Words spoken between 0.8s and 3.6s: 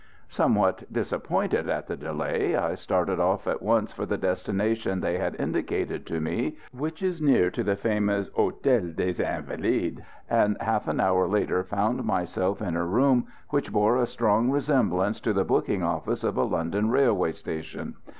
disappointed at the delay, I started off